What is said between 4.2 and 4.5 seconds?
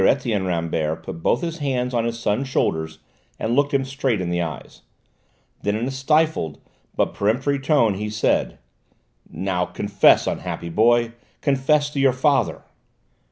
the